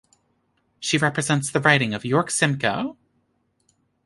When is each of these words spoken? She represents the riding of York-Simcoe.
She 0.79 0.97
represents 0.97 1.51
the 1.51 1.59
riding 1.59 1.93
of 1.93 2.03
York-Simcoe. 2.05 2.97